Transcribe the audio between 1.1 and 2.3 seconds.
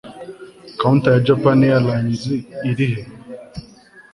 ya japan airlines